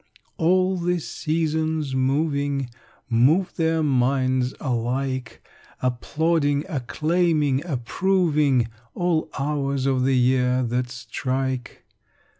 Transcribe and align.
All 0.37 0.77
the 0.79 0.97
seasons 0.97 1.93
moving 1.93 2.71
Move 3.07 3.55
their 3.55 3.83
minds 3.83 4.55
alike 4.59 5.45
Applauding, 5.79 6.65
acclaiming, 6.67 7.63
approving 7.67 8.67
All 8.95 9.29
hours 9.37 9.85
of 9.85 10.03
the 10.03 10.17
year 10.17 10.63
that 10.63 10.89
strike. 10.89 11.85